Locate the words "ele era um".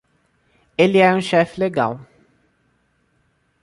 0.79-1.21